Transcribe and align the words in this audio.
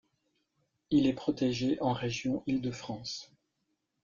Il 0.89 1.05
est 1.05 1.13
protégé 1.13 1.77
en 1.79 1.93
région 1.93 2.41
Île-de-France. 2.47 3.31